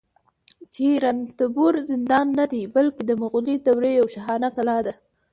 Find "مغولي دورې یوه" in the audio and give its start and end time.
3.21-4.11